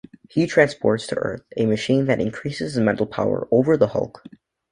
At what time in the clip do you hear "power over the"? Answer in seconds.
3.05-3.89